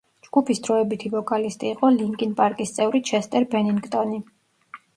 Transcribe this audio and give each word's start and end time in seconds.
ჯგუფის 0.27 0.61
დროებითი 0.67 1.11
ვოკალისტი 1.15 1.69
იყო 1.73 1.91
ლინკინ 1.99 2.33
პარკის 2.41 2.75
წევრი 2.81 3.05
ჩესტერ 3.13 3.49
ბენინგტონი. 3.55 4.21